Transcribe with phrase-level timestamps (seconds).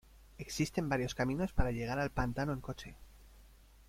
[0.39, 2.95] Existen varios caminos para llegar al pantano en coche.